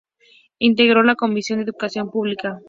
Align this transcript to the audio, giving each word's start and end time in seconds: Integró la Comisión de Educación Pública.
Integró 0.57 1.03
la 1.03 1.13
Comisión 1.13 1.59
de 1.59 1.65
Educación 1.65 2.09
Pública. 2.09 2.59